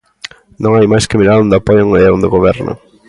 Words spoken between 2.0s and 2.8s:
e onde gobernan.